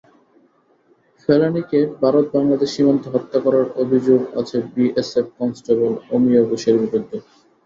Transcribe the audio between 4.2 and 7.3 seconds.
আছে BSF constable Amiya ঘোষের বিরুদ্ধে।